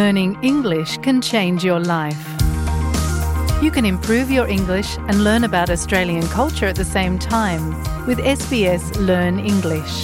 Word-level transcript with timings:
Learning 0.00 0.38
English 0.42 0.98
can 0.98 1.20
change 1.20 1.64
your 1.64 1.80
life. 1.80 2.24
You 3.64 3.70
can 3.70 3.84
improve 3.84 4.28
your 4.30 4.48
English 4.48 4.90
and 5.08 5.24
learn 5.24 5.44
about 5.44 5.68
Australian 5.70 6.26
culture 6.28 6.66
at 6.66 6.76
the 6.76 6.90
same 6.96 7.18
time 7.18 7.64
with 8.08 8.18
SBS 8.18 8.84
Learn 9.10 9.38
English. 9.38 9.94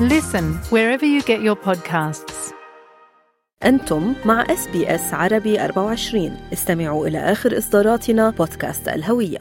Listen 0.00 0.44
wherever 0.74 1.06
you 1.06 1.22
get 1.22 1.40
your 1.42 1.56
podcasts. 1.56 2.52
أنتم 3.64 4.14
مع 4.24 4.46
اس 4.50 4.68
بي 4.68 4.94
اس 4.94 5.14
عربي 5.14 5.64
24 5.64 6.36
استمعوا 6.52 7.06
إلى 7.06 7.18
آخر 7.18 7.58
إصداراتنا 7.58 8.30
بودكاست 8.30 8.88
الهوية 8.88 9.38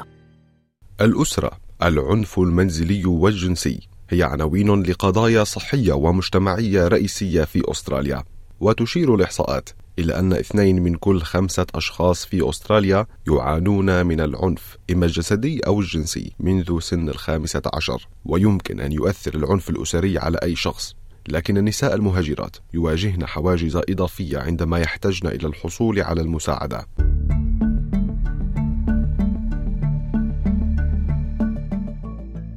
الأسرة 1.01 1.51
العنف 1.83 2.39
المنزلي 2.39 3.05
والجنسي 3.05 3.79
هي 4.09 4.23
عناوين 4.23 4.83
لقضايا 4.83 5.43
صحية 5.43 5.93
ومجتمعية 5.93 6.87
رئيسية 6.87 7.43
في 7.43 7.63
أستراليا 7.71 8.23
وتشير 8.59 9.15
الإحصاءات 9.15 9.69
إلى 9.98 10.18
أن 10.18 10.32
اثنين 10.32 10.82
من 10.82 10.94
كل 10.94 11.22
خمسة 11.22 11.66
أشخاص 11.74 12.26
في 12.26 12.48
أستراليا 12.48 13.06
يعانون 13.28 14.06
من 14.06 14.20
العنف 14.20 14.76
إما 14.90 15.06
الجسدي 15.06 15.60
أو 15.66 15.80
الجنسي 15.80 16.32
منذ 16.40 16.80
سن 16.80 17.08
الخامسة 17.08 17.62
عشر 17.74 18.08
ويمكن 18.24 18.80
أن 18.80 18.92
يؤثر 18.92 19.34
العنف 19.34 19.70
الأسري 19.70 20.18
على 20.18 20.38
أي 20.42 20.56
شخص. 20.56 20.94
لكن 21.28 21.56
النساء 21.56 21.94
المهاجرات 21.94 22.56
يواجهن 22.74 23.26
حواجز 23.26 23.76
إضافية 23.76 24.38
عندما 24.38 24.78
يحتجن 24.78 25.28
إلى 25.28 25.46
الحصول 25.46 26.00
على 26.00 26.20
المساعدة. 26.20 26.86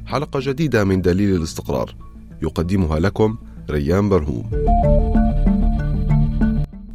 حلقة 0.05 0.39
جديدة 0.43 0.83
من 0.83 1.01
دليل 1.01 1.35
الاستقرار 1.35 1.95
يقدمها 2.41 2.99
لكم 2.99 3.37
ريان 3.69 4.09
برهوم. 4.09 4.49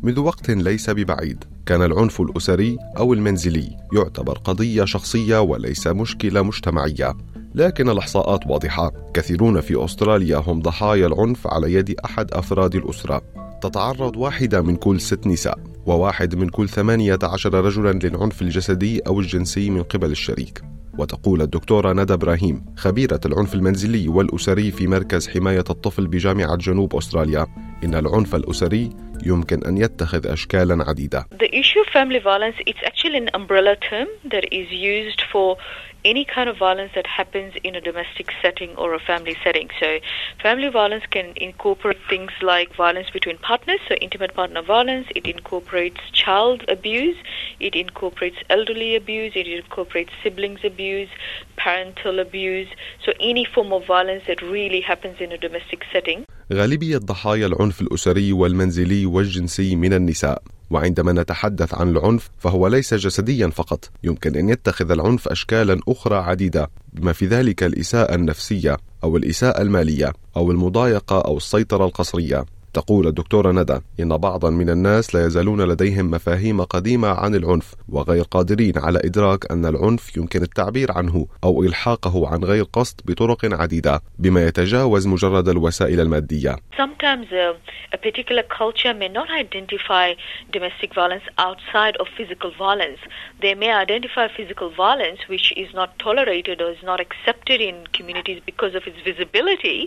منذ 0.06 0.20
وقت 0.20 0.50
ليس 0.50 0.90
ببعيد. 0.90 1.44
كان 1.66 1.82
العنف 1.82 2.20
الأسري 2.20 2.76
أو 2.98 3.12
المنزلي 3.12 3.76
يعتبر 3.92 4.38
قضية 4.38 4.84
شخصية 4.84 5.40
وليس 5.40 5.86
مشكلة 5.86 6.42
مجتمعية. 6.42 7.14
لكن 7.54 7.88
الإحصاءات 7.88 8.46
واضحة. 8.46 8.92
كثيرون 9.14 9.60
في 9.60 9.84
أستراليا 9.84 10.36
هم 10.36 10.62
ضحايا 10.62 11.06
العنف 11.06 11.46
على 11.46 11.74
يد 11.74 12.00
أحد 12.04 12.32
أفراد 12.32 12.74
الأسرة. 12.74 13.22
تتعرض 13.62 14.16
واحدة 14.16 14.62
من 14.62 14.76
كل 14.76 15.00
ست 15.00 15.26
نساء 15.26 15.58
وواحد 15.86 16.34
من 16.34 16.48
كل 16.48 16.68
ثمانية 16.68 17.18
عشر 17.22 17.64
رجلا 17.64 17.92
للعنف 17.92 18.42
الجسدي 18.42 19.00
أو 19.00 19.20
الجنسي 19.20 19.70
من 19.70 19.82
قبل 19.82 20.10
الشريك. 20.10 20.62
وتقول 20.98 21.42
الدكتورة 21.42 21.92
ندى 21.92 22.12
إبراهيم 22.12 22.64
خبيرة 22.76 23.20
العنف 23.26 23.54
المنزلي 23.54 24.08
والأسري 24.08 24.70
في 24.70 24.86
مركز 24.86 25.28
حماية 25.28 25.64
الطفل 25.70 26.06
بجامعة 26.06 26.56
جنوب 26.56 26.96
أستراليا 26.96 27.46
إن 27.83 27.95
العنف 27.95 28.35
الأسري 28.35 28.89
يمكن 29.25 29.63
أن 29.63 29.77
يتخذ 29.77 30.27
أشكالا 30.27 30.83
عديدة 30.87 31.25
The 31.31 31.55
issue 31.55 31.79
of 31.79 31.87
family 31.87 32.19
violence, 32.19 32.55
it's 32.65 32.83
actually 32.85 33.17
an 33.17 33.29
umbrella 33.33 33.75
term 33.75 34.07
that 34.25 34.45
is 34.51 34.71
used 34.71 35.21
for 35.31 35.57
any 36.03 36.25
kind 36.25 36.49
of 36.49 36.57
violence 36.57 36.91
that 36.95 37.05
happens 37.05 37.53
in 37.63 37.75
a 37.75 37.81
domestic 37.81 38.31
setting 38.41 38.75
or 38.75 38.93
a 38.93 38.99
family 38.99 39.35
setting. 39.43 39.69
So, 39.79 39.99
family 40.41 40.69
violence 40.69 41.03
can 41.09 41.33
incorporate 41.35 41.99
things 42.09 42.31
like 42.41 42.75
violence 42.75 43.09
between 43.11 43.37
partners, 43.37 43.79
so 43.87 43.95
intimate 43.95 44.33
partner 44.33 44.61
violence, 44.61 45.07
it 45.15 45.25
incorporates 45.25 46.01
child 46.11 46.63
abuse, 46.67 47.17
it 47.59 47.75
incorporates 47.75 48.37
elderly 48.49 48.95
abuse, 48.95 49.33
it 49.35 49.47
incorporates 49.47 50.11
siblings 50.23 50.61
abuse, 50.63 51.09
parental 51.55 52.19
abuse, 52.19 52.69
so 53.05 53.11
any 53.19 53.45
form 53.45 53.71
of 53.71 53.85
violence 53.85 54.23
that 54.27 54.41
really 54.41 54.81
happens 54.81 55.19
in 55.19 55.31
a 55.31 55.37
domestic 55.37 55.83
setting. 55.91 56.25
غالبية 56.52 56.98
ضحايا 56.98 57.46
العنف 57.46 57.80
الأسري 57.80 58.32
والمنزلي 58.32 59.06
والجنسي 59.06 59.76
من 59.76 59.92
النساء. 59.92 60.42
وعندما 60.70 61.12
نتحدث 61.12 61.74
عن 61.74 61.88
العنف 61.88 62.30
فهو 62.38 62.66
ليس 62.68 62.94
جسديا 62.94 63.48
فقط. 63.48 63.90
يمكن 64.04 64.36
أن 64.36 64.48
يتخذ 64.48 64.90
العنف 64.90 65.28
اشكالا 65.28 65.80
أخرى 65.88 66.16
عديدة 66.16 66.70
بما 66.92 67.12
في 67.12 67.26
ذلك 67.26 67.62
الإساءة 67.62 68.14
النفسية 68.14 68.76
أو 69.04 69.16
الإساءة 69.16 69.62
المالية 69.62 70.12
أو 70.36 70.50
المضايقة 70.50 71.20
أو 71.20 71.36
السيطرة 71.36 71.84
القسريه 71.84 72.44
تقول 72.76 73.06
الدكتورة 73.06 73.52
ندى 73.52 73.78
إن 74.00 74.16
بعضا 74.16 74.50
من 74.50 74.70
الناس 74.70 75.14
لا 75.14 75.26
يزالون 75.26 75.68
لديهم 75.72 76.10
مفاهيم 76.10 76.62
قديمة 76.62 77.08
عن 77.08 77.34
العنف 77.34 77.74
وغير 77.88 78.24
قادرين 78.24 78.72
على 78.78 78.98
إدراك 79.04 79.52
أن 79.52 79.66
العنف 79.66 80.16
يمكن 80.16 80.42
التعبير 80.42 80.92
عنه 80.92 81.26
أو 81.44 81.62
إلحاقه 81.62 82.28
عن 82.28 82.44
غير 82.44 82.64
قصد 82.64 83.00
بطرق 83.04 83.38
عديدة 83.44 84.02
بما 84.18 84.46
يتجاوز 84.46 85.06
مجرد 85.06 85.48
الوسائل 85.48 86.00
المادية 86.00 86.56
Sometimes 86.76 87.26
uh, 87.32 87.54
a 87.92 87.98
particular 87.98 88.42
culture 88.42 88.94
may 89.02 89.08
not 89.08 89.28
identify 89.30 90.06
domestic 90.52 90.94
violence 90.94 91.24
outside 91.38 91.96
of 91.96 92.06
physical 92.18 92.50
violence. 92.66 93.00
They 93.40 93.54
may 93.54 93.72
identify 93.84 94.26
physical 94.38 94.68
violence 94.84 95.20
which 95.32 95.46
is 95.62 95.68
not 95.80 95.98
tolerated 95.98 96.60
or 96.60 96.68
is 96.76 96.82
not 96.90 97.00
accepted 97.06 97.60
in 97.68 97.74
communities 97.98 98.40
because 98.50 98.74
of 98.74 98.82
its 98.90 99.00
visibility, 99.10 99.78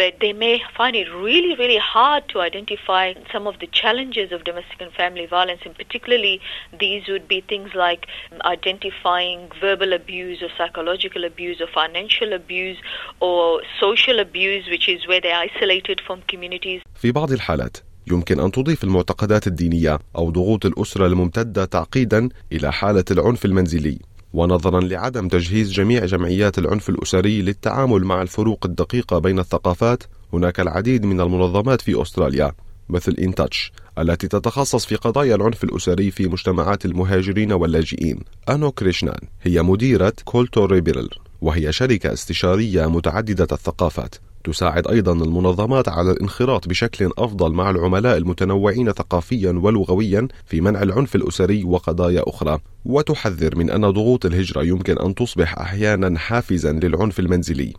but 0.00 0.12
they 0.20 0.32
may 0.32 0.54
find 0.78 0.94
it 0.96 1.08
really, 1.26 1.54
really 1.62 1.80
hard 1.94 2.15
to 2.32 2.40
identify 2.40 3.04
some 3.32 3.44
of 3.46 3.54
the 3.62 3.68
challenges 3.80 4.28
of 4.32 4.44
domestic 4.44 4.78
and 4.80 4.92
family 4.92 5.26
violence, 5.26 5.62
and 5.66 5.74
particularly 5.82 6.40
these 6.84 7.02
would 7.12 7.26
be 7.34 7.40
things 7.52 7.70
like 7.74 8.02
identifying 8.44 9.38
verbal 9.60 9.92
abuse 10.00 10.38
or 10.44 10.50
psychological 10.58 11.22
abuse 11.24 11.58
or 11.60 11.68
financial 11.80 12.30
abuse 12.40 12.78
or 13.20 13.42
social 13.80 14.16
abuse, 14.26 14.64
which 14.74 14.86
is 14.94 15.00
where 15.08 15.20
they're 15.20 15.42
isolated 15.50 15.98
from 16.06 16.18
communities. 16.32 16.80
في 16.94 17.12
بعض 17.12 17.32
الحالات 17.32 17.76
يمكن 18.10 18.40
أن 18.40 18.50
تضيف 18.50 18.84
المعتقدات 18.84 19.46
الدينية 19.46 19.98
أو 20.16 20.30
ضغوط 20.30 20.66
الأسرة 20.66 21.06
الممتدة 21.06 21.64
تعقيدا 21.64 22.28
إلى 22.52 22.72
حالة 22.72 23.04
العنف 23.10 23.44
المنزلي 23.44 23.98
ونظرا 24.32 24.80
لعدم 24.80 25.28
تجهيز 25.28 25.72
جميع 25.72 26.04
جمعيات 26.04 26.58
العنف 26.58 26.88
الأسري 26.88 27.42
للتعامل 27.42 28.04
مع 28.04 28.22
الفروق 28.22 28.66
الدقيقة 28.66 29.18
بين 29.18 29.38
الثقافات 29.38 30.02
هناك 30.32 30.60
العديد 30.60 31.04
من 31.04 31.20
المنظمات 31.20 31.80
في 31.80 32.02
أستراليا 32.02 32.52
مثل 32.88 33.12
inTouch 33.12 33.72
التي 33.98 34.28
تتخصص 34.28 34.86
في 34.86 34.94
قضايا 34.94 35.34
العنف 35.34 35.64
الأسري 35.64 36.10
في 36.10 36.26
مجتمعات 36.26 36.84
المهاجرين 36.84 37.52
واللاجئين. 37.52 38.20
أنو 38.48 38.72
كريشنان 38.72 39.20
هي 39.42 39.62
مديرة 39.62 40.12
Kulturbrille 40.24 41.08
وهي 41.40 41.72
شركة 41.72 42.12
استشارية 42.12 42.86
متعددة 42.86 43.48
الثقافات. 43.52 44.14
تساعد 44.46 44.88
أيضا 44.88 45.12
المنظمات 45.12 45.88
على 45.88 46.10
الانخراط 46.10 46.68
بشكل 46.68 47.10
أفضل 47.18 47.52
مع 47.52 47.70
العملاء 47.70 48.16
المتنوعين 48.16 48.92
ثقافيا 48.92 49.60
ولغويا 49.62 50.28
في 50.44 50.60
منع 50.60 50.82
العنف 50.82 51.16
الأسري 51.16 51.64
وقضايا 51.64 52.22
أخرى. 52.26 52.58
وتحذر 52.84 53.56
من 53.56 53.70
أن 53.70 53.90
ضغوط 53.90 54.26
الهجرة 54.26 54.62
يمكن 54.62 54.98
أن 54.98 55.14
تصبح 55.14 55.58
أحيانا 55.58 56.18
حافزا 56.18 56.72
للعنف 56.72 57.18
المنزلي. 57.20 57.72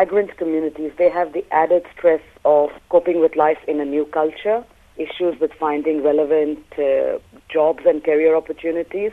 Migrant 0.00 0.30
communities, 0.42 0.92
they 1.00 1.10
have 1.18 1.30
the 1.38 1.44
added 1.62 1.84
stress 1.94 2.24
of 2.44 2.68
coping 2.94 3.18
with 3.24 3.34
life 3.46 3.62
in 3.72 3.76
a 3.80 3.88
new 3.94 4.04
culture, 4.20 4.60
issues 5.06 5.34
with 5.42 5.52
finding 5.64 5.96
relevant 6.10 6.60
uh, 6.78 6.84
jobs 7.56 7.82
and 7.90 7.98
career 8.08 8.32
opportunities, 8.42 9.12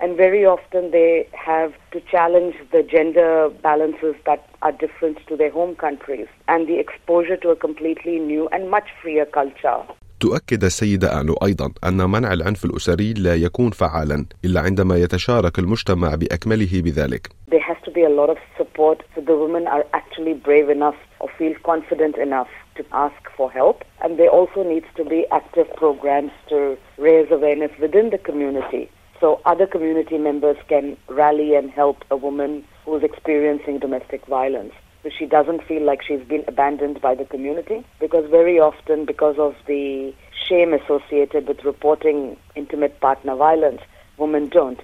and 0.00 0.16
very 0.16 0.44
often 0.46 0.90
they 0.90 1.28
have 1.32 1.72
to 1.92 2.00
challenge 2.00 2.54
the 2.72 2.82
gender 2.82 3.50
balances 3.62 4.14
that 4.26 4.48
are 4.62 4.72
different 4.72 5.18
to 5.28 5.36
their 5.36 5.50
home 5.50 5.76
countries 5.76 6.28
and 6.48 6.66
the 6.66 6.78
exposure 6.78 7.36
to 7.36 7.50
a 7.50 7.56
completely 7.56 8.18
new 8.18 8.48
and 8.48 8.70
much 8.70 8.88
freer 9.02 9.26
culture. 9.26 9.82
تؤكد 10.20 10.64
السيدة 10.64 11.20
آنو 11.20 11.34
أيضا 11.44 11.72
أن 11.84 12.10
منع 12.10 12.32
العنف 12.32 12.64
الأسري 12.64 13.12
لا 13.12 13.34
يكون 13.34 13.70
فعالا 13.70 14.26
إلا 14.44 14.60
عندما 14.60 14.96
يتشارك 14.96 15.58
المجتمع 15.58 16.14
بأكمله 16.14 16.82
بذلك 16.82 17.28
There 17.50 17.66
has 17.68 17.76
to 17.84 17.90
be 17.90 18.02
a 18.02 18.10
lot 18.10 18.30
of 18.30 18.36
support 18.58 19.02
so 19.14 19.20
the 19.20 19.36
women 19.36 19.66
are 19.66 19.84
actually 19.94 20.34
brave 20.34 20.68
enough 20.68 20.98
or 21.20 21.28
feel 21.38 21.54
confident 21.64 22.16
enough 22.16 22.50
to 22.76 22.84
ask 22.92 23.22
for 23.36 23.50
help. 23.50 23.76
And 24.02 24.18
there 24.18 24.28
also 24.28 24.62
needs 24.62 24.86
to 24.96 25.04
be 25.04 25.24
active 25.32 25.68
programs 25.76 26.32
to 26.50 26.76
raise 26.98 27.28
awareness 27.30 27.72
within 27.80 28.10
the 28.10 28.18
community 28.18 28.90
so 29.20 29.40
other 29.44 29.66
community 29.66 30.18
members 30.18 30.56
can 30.68 30.96
rally 31.08 31.54
and 31.54 31.70
help 31.70 31.98
a 32.10 32.16
woman 32.16 32.64
who's 32.84 33.02
experiencing 33.02 33.78
domestic 33.78 34.24
violence. 34.26 34.72
So 35.02 35.10
she 35.16 35.26
doesn't 35.26 35.62
feel 35.64 35.82
like 35.82 36.02
she's 36.02 36.26
been 36.26 36.44
abandoned 36.46 37.00
by 37.00 37.14
the 37.14 37.24
community 37.24 37.84
because 38.00 38.28
very 38.30 38.58
often 38.58 39.04
because 39.06 39.36
of 39.38 39.54
the 39.66 40.14
shame 40.48 40.74
associated 40.74 41.48
with 41.48 41.64
reporting 41.64 42.36
intimate 42.54 43.00
partner 43.00 43.34
violence, 43.36 43.80
women 44.18 44.48
don't. 44.48 44.80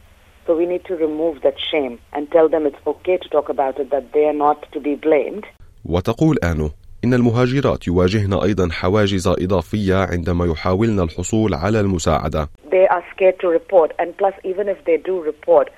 So 0.46 0.56
we 0.56 0.64
need 0.66 0.84
to 0.84 0.94
remove 0.96 1.42
that 1.42 1.58
shame 1.58 1.98
and 2.12 2.30
tell 2.30 2.48
them 2.48 2.66
it's 2.66 2.76
okay 2.86 3.16
to 3.16 3.28
talk 3.28 3.48
about 3.48 3.78
it, 3.80 3.90
that 3.90 4.12
they 4.12 4.26
are 4.26 4.32
not 4.32 4.70
to 4.72 4.80
be 4.80 4.94
blamed. 4.94 5.44
وتقول 5.84 6.38
آنو 6.44 6.70
إن 7.05 7.13
المهاجرات 7.13 7.87
يواجهن 7.87 8.33
أيضا 8.33 8.69
حواجز 8.71 9.27
إضافية 9.27 9.95
عندما 9.95 10.45
يحاولن 10.45 10.99
الحصول 10.99 11.53
على 11.53 11.79
المساعدة. 11.79 12.49
They 12.69 12.87
are 12.87 13.03
scared 13.11 13.39
to 13.39 13.47
report, 13.47 13.91
and 13.99 14.15
plus, 14.17 14.33
even 14.43 14.69
if 14.69 14.77
they 14.85 14.97
do 14.97 15.19
report, 15.19 15.69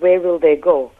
where 0.00 0.20
will 0.20 0.38
they 0.38 0.56
go? 0.56 0.90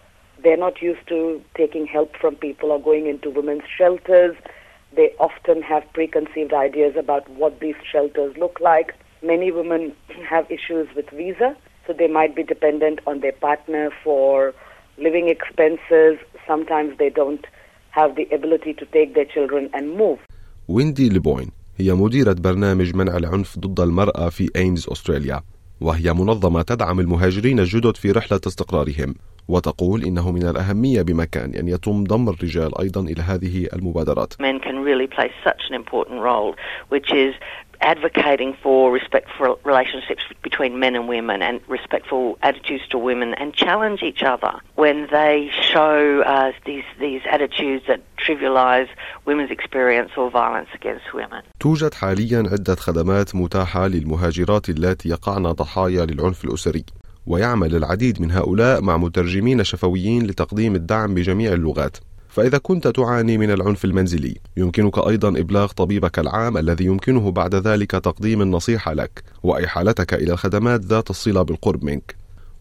They're 0.42 0.56
not 0.56 0.80
used 0.80 1.06
to 1.08 1.42
taking 1.54 1.86
help 1.86 2.16
from 2.16 2.36
people 2.36 2.72
or 2.72 2.80
going 2.80 3.06
into 3.06 3.28
women's 3.28 3.64
shelters. 3.76 4.34
They 4.96 5.08
often 5.18 5.60
have 5.60 5.84
preconceived 5.92 6.54
ideas 6.54 6.94
about 6.96 7.28
what 7.28 7.60
these 7.60 7.80
shelters 7.92 8.34
look 8.38 8.56
like. 8.60 8.94
Many 9.22 9.52
women 9.52 9.92
have 10.32 10.50
issues 10.50 10.88
with 10.96 11.10
visa, 11.10 11.54
so 11.86 11.92
they 11.92 12.08
might 12.08 12.34
be 12.34 12.44
dependent 12.54 13.00
on 13.06 13.20
their 13.20 13.36
partner 13.48 13.90
for 14.02 14.54
living 14.96 15.28
expenses. 15.28 16.14
Sometimes 16.46 16.96
they 16.96 17.10
don't 17.10 17.44
have 17.98 18.14
the 18.14 18.26
ability 18.34 18.72
to 18.80 18.84
take 18.96 19.14
their 19.14 19.28
children 19.34 19.70
and 19.74 19.98
move. 19.98 20.18
ويندي 20.68 21.08
ليبوين 21.08 21.50
هي 21.76 21.92
مديرة 21.92 22.32
برنامج 22.32 22.96
منع 22.96 23.16
العنف 23.16 23.58
ضد 23.58 23.80
المرأة 23.80 24.28
في 24.28 24.50
أيمز 24.56 24.86
أستراليا 24.92 25.40
وهي 25.80 26.12
منظمة 26.12 26.62
تدعم 26.62 27.00
المهاجرين 27.00 27.58
الجدد 27.60 27.96
في 27.96 28.10
رحلة 28.10 28.40
استقرارهم 28.46 29.14
وتقول 29.48 30.04
إنه 30.04 30.32
من 30.32 30.46
الأهمية 30.46 31.02
بمكان 31.02 31.54
أن 31.54 31.68
يتم 31.68 32.04
ضم 32.04 32.28
الرجال 32.28 32.80
أيضا 32.80 33.00
إلى 33.00 33.22
هذه 33.22 33.68
المبادرات. 33.72 34.34
Men 34.34 34.60
can 34.60 34.78
really 34.84 35.06
play 35.06 35.30
such 35.44 35.62
an 35.70 35.74
important 35.74 36.20
role, 36.20 36.54
which 36.88 37.12
is 37.12 37.34
advocating 37.81 38.55
for 38.63 38.91
respectful 38.91 39.59
relationships 39.63 40.23
between 40.41 40.79
men 40.79 40.95
and 40.95 41.07
women 41.07 41.41
and 41.41 41.55
respectful 41.67 42.37
attitudes 42.41 42.85
to 42.89 42.97
women 42.97 43.33
and 43.41 43.53
challenge 43.53 44.01
each 44.09 44.23
other 44.23 44.53
when 44.75 45.07
they 45.11 45.49
show 45.73 46.21
uh, 46.21 46.51
these, 46.65 46.83
these 46.99 47.21
attitudes 47.29 47.83
that 47.87 48.01
trivialize 48.17 48.89
women's 49.25 49.51
experience 49.51 50.11
or 50.17 50.29
violence 50.31 50.69
against 50.73 51.13
women. 51.13 51.41
توجد 51.59 51.93
حاليا 51.93 52.43
عدة 52.51 52.75
خدمات 52.75 53.35
متاحة 53.35 53.87
للمهاجرات 53.87 54.69
اللاتي 54.69 55.09
يقعن 55.09 55.43
ضحايا 55.43 56.05
للعنف 56.05 56.45
الأسري 56.45 56.85
ويعمل 57.27 57.75
العديد 57.75 58.21
من 58.21 58.31
هؤلاء 58.31 58.81
مع 58.81 58.97
مترجمين 58.97 59.63
شفويين 59.63 60.27
لتقديم 60.27 60.75
الدعم 60.75 61.13
بجميع 61.13 61.53
اللغات 61.53 61.97
فإذا 62.30 62.58
كنت 62.58 62.88
تعاني 62.88 63.38
من 63.38 63.50
العنف 63.50 63.84
المنزلي 63.84 64.36
يمكنك 64.56 64.98
أيضا 64.98 65.28
إبلاغ 65.28 65.72
طبيبك 65.72 66.18
العام 66.18 66.56
الذي 66.58 66.84
يمكنه 66.84 67.30
بعد 67.30 67.54
ذلك 67.54 67.90
تقديم 67.90 68.42
النصيحة 68.42 68.92
لك 68.92 69.22
وإحالتك 69.42 70.14
إلى 70.14 70.32
الخدمات 70.32 70.80
ذات 70.80 71.10
الصلة 71.10 71.42
بالقرب 71.42 71.84
منك. 71.84 72.14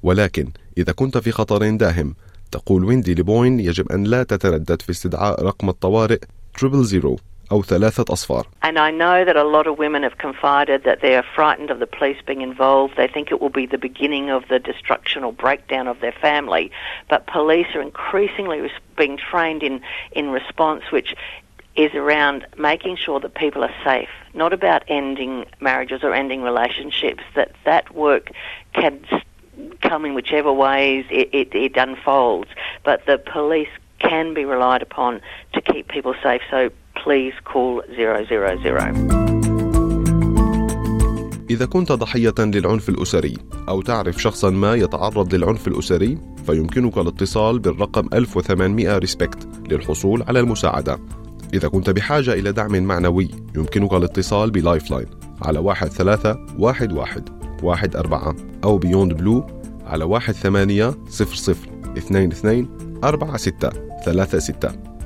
ولكن 0.04 0.50
إذا 0.78 0.92
كنت 0.92 1.18
في 1.18 1.32
خطر 1.32 1.70
داهم 1.70 2.16
تقول 2.52 2.84
ويندي 2.84 3.16
لبوين 3.16 3.60
يجب 3.60 3.92
أن 3.92 4.04
لا 4.04 4.24
تتردد 4.24 4.82
في 4.82 4.90
استدعاء 4.90 5.44
رقم 5.46 5.70
الطوارئ 5.70 6.20
000 6.64 7.18
أو 7.53 7.63
ثلاثة 7.63 8.05
أصفار. 8.05 8.45
And 8.63 8.79
I 8.79 8.91
know 8.91 9.25
that 9.25 9.37
a 9.37 9.45
lot 9.45 9.67
of 9.67 9.79
women 9.79 10.03
have 10.03 10.19
confided 10.19 10.85
that 10.85 11.03
they 11.03 11.15
are 11.15 11.25
frightened 11.35 11.71
of 11.71 11.79
the 11.79 11.87
police 11.87 12.17
being 12.27 12.41
involved. 12.41 12.97
They 12.97 13.07
think 13.07 13.31
it 13.31 13.41
will 13.41 13.51
be 13.51 13.67
the 13.67 13.79
beginning 13.79 14.31
of 14.31 14.49
the 14.49 14.59
destruction 14.59 15.25
or 15.25 15.33
breakdown 15.33 15.87
of 15.87 16.01
their 16.01 16.13
family. 16.13 16.71
But 17.09 17.27
police 17.27 17.67
are 17.75 17.83
increasingly 17.83 18.71
being 18.97 19.19
trained 19.19 19.63
in, 19.63 19.83
in 20.13 20.31
response, 20.31 20.85
which 20.91 21.15
is 21.77 21.93
around 21.95 22.47
making 22.57 22.97
sure 22.97 23.21
that 23.21 23.35
people 23.35 23.63
are 23.65 23.75
safe, 23.85 24.09
not 24.33 24.53
about 24.53 24.85
ending 24.89 25.45
marriages 25.61 26.03
or 26.03 26.15
ending 26.15 26.43
relationships, 26.43 27.23
that 27.35 27.53
that 27.65 27.95
work 27.95 28.31
can 28.73 29.05
come 29.83 30.05
in 30.05 30.15
whichever 30.15 30.53
ways 30.53 31.05
it, 31.11 31.29
it, 31.33 31.55
it 31.55 31.77
unfolds. 31.77 32.51
But 32.85 33.05
the 33.07 33.19
police 33.19 33.69
can 33.99 34.35
be 34.35 34.45
relied 34.45 34.83
upon 34.83 35.21
to 35.55 35.61
keep 35.61 35.89
people 35.89 36.15
safe. 36.23 36.43
So 36.51 36.71
please 37.10 37.34
call 37.54 37.82
000. 37.98 38.70
إذا 41.50 41.66
كنت 41.66 41.92
ضحية 41.92 42.34
للعنف 42.40 42.90
الأسري 42.90 43.38
أو 43.70 43.82
تعرف 43.82 44.22
شخصا 44.22 44.50
ما 44.50 44.76
يتعرض 44.76 45.36
للعنف 45.36 45.68
الأسري 45.68 46.18
فيمكنك 46.46 46.98
الاتصال 46.98 47.60
بالرقم 47.60 48.10
1800 48.14 48.98
RESPECT 48.98 49.48
للحصول 49.72 50.24
على 50.24 50.40
المساعدة 50.40 51.00
إذا 51.54 51.68
كنت 51.68 51.90
بحاجة 51.90 52.34
إلى 52.34 52.52
دعم 52.52 52.84
معنوي 52.84 53.30
يمكنك 53.56 53.94
الاتصال 53.94 54.52
ب 54.52 54.92
Lifeline 54.92 55.08
على 55.42 55.60
1311 55.60 57.24
14 57.96 58.36
أو 58.64 58.78
Beyond 58.78 59.14
Blue 59.14 59.48
على 59.86 60.04
1800 60.04 60.96
22 61.98 63.00
46 63.02 64.40
36 64.42 64.99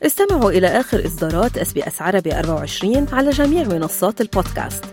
استمعوا 0.02 0.50
إلى 0.50 0.66
آخر 0.66 1.06
إصدارات 1.06 1.58
SBS 1.58 2.02
عربي 2.02 2.38
24 2.38 3.06
على 3.12 3.30
جميع 3.30 3.64
منصات 3.64 4.20
البودكاست. 4.20 4.84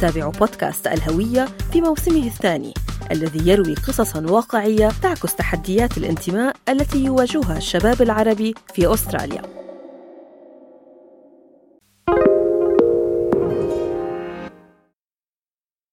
تابعوا 0.00 0.32
بودكاست 0.32 0.86
الهوية 0.86 1.48
في 1.72 1.80
موسمه 1.80 2.26
الثاني 2.26 2.74
الذي 3.10 3.50
يروي 3.50 3.74
قصصا 3.74 4.20
واقعية 4.20 4.88
تعكس 5.02 5.34
تحديات 5.34 5.98
الانتماء 5.98 6.56
التي 6.68 7.04
يواجهها 7.04 7.56
الشباب 7.56 8.02
العربي 8.02 8.54
في 8.74 8.94
أستراليا. 8.94 9.63